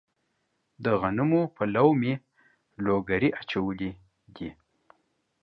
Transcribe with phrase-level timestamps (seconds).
[0.83, 2.13] د غنمو په لو مې
[2.85, 3.91] لوګري اچولي
[4.35, 4.49] دي.